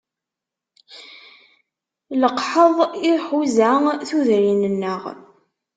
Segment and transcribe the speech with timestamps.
[2.21, 2.77] Leqḥeḍ
[3.11, 3.69] iḥuza
[4.07, 5.01] tudrin-nneɣ.